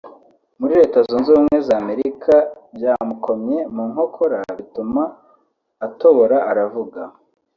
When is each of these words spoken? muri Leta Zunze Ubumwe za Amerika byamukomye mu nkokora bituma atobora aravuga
muri 0.59 0.73
Leta 0.81 0.99
Zunze 1.07 1.27
Ubumwe 1.29 1.57
za 1.67 1.73
Amerika 1.81 2.33
byamukomye 2.75 3.57
mu 3.75 3.83
nkokora 3.91 4.37
bituma 4.57 5.03
atobora 5.85 6.37
aravuga 6.51 7.01